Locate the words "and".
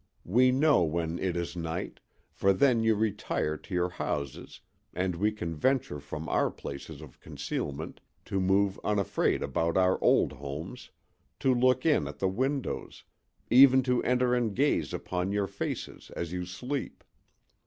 4.95-5.15, 14.33-14.55